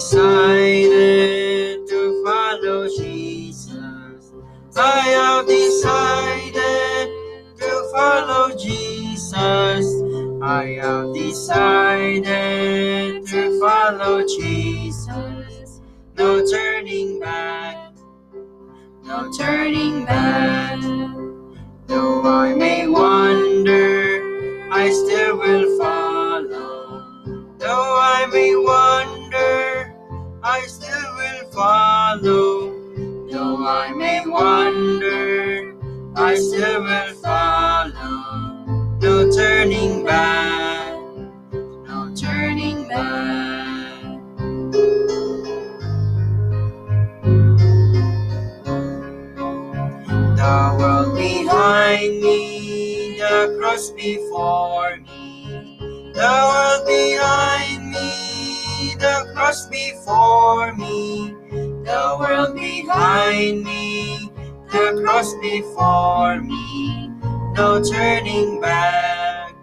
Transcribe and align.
Decided 0.00 1.84
to 1.86 2.24
follow 2.24 2.88
Jesus. 2.88 4.32
I 4.74 5.00
have 5.12 5.46
decided 5.46 7.08
to 7.58 7.90
follow 7.92 8.56
Jesus. 8.56 9.84
I 10.42 10.78
have 10.80 11.12
decided 11.12 12.24
to 13.26 13.60
follow 13.60 14.22
Jesus. 14.26 15.82
No 16.16 16.46
turning 16.50 17.20
back, 17.20 17.92
no 19.04 19.30
turning 19.36 20.06
back. 20.06 20.80
Though 21.88 22.22
I 22.22 22.54
may 22.54 22.88
wander, 22.88 24.22
I 24.72 24.90
still 24.90 25.36
will 25.36 25.76
follow. 25.76 25.99
I 36.30 36.36
still 36.36 36.82
will 36.84 37.14
follow. 37.14 38.98
No 39.00 39.32
turning 39.32 40.04
back, 40.04 40.94
no 41.88 42.14
turning 42.14 42.86
back. 42.86 44.04
The 50.38 50.76
world 50.78 51.16
behind 51.16 52.20
me, 52.22 53.16
the 53.18 53.56
cross 53.58 53.90
before 53.90 54.98
me. 54.98 56.12
The 56.14 56.30
world 56.46 56.86
behind 56.86 57.90
me, 57.90 58.94
the 59.00 59.32
cross 59.34 59.66
before 59.66 60.76
me. 60.76 61.34
The 61.50 62.16
world 62.20 62.54
behind 62.54 63.64
me, 63.64 63.99
the 64.80 65.02
cross 65.02 65.34
before 65.34 66.40
me. 66.40 67.10
No 67.56 67.82
turning 67.82 68.60
back, 68.60 69.54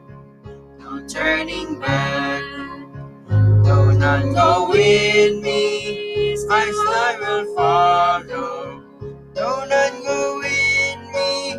no 0.80 1.06
turning 1.08 1.80
back. 1.80 2.44
Though 3.64 3.92
none 3.92 4.34
go 4.34 4.70
with 4.70 5.42
me, 5.44 6.36
I 6.50 6.66
still 6.72 7.20
will 7.22 7.56
follow. 7.56 8.84
Though 9.34 9.66
none 9.66 10.04
go 10.04 10.40
with 10.40 11.00
me, 11.14 11.56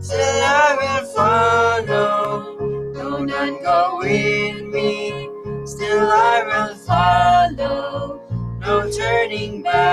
still 0.00 0.40
I 0.44 0.76
will 0.80 1.06
follow. 1.14 2.92
Though 2.94 3.24
none 3.24 3.62
go 3.62 3.98
with 4.00 4.62
me, 4.74 5.30
still 5.66 6.10
I 6.10 6.42
will 6.48 6.74
follow. 6.76 8.20
No 8.60 8.90
turning 8.90 9.62
back, 9.62 9.85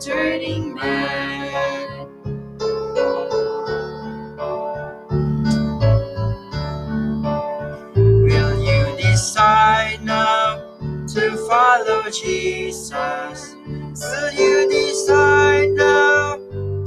turning 0.00 0.74
back. 0.76 1.90
Will 7.94 8.64
you 8.64 8.96
decide 8.96 10.02
now 10.02 10.78
to 11.06 11.36
follow 11.46 12.04
Jesus? 12.10 13.54
Will 14.00 14.32
you 14.32 14.70
decide 14.70 15.70
now 15.72 16.36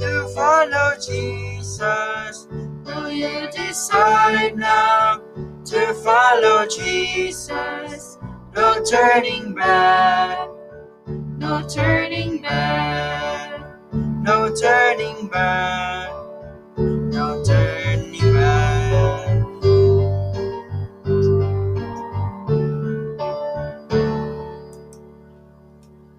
to 0.00 0.32
follow 0.34 0.94
Jesus? 0.96 2.48
Will 2.84 3.12
you 3.12 3.48
decide 3.52 4.56
now 4.56 5.20
to 5.66 5.94
follow 6.02 6.66
Jesus? 6.66 8.18
No 8.56 8.82
turning 8.84 9.54
back, 9.54 10.48
no 11.44 11.60
turning 11.68 12.40
back, 12.40 13.60
no 13.92 14.50
turning 14.56 15.28
back. 15.28 16.03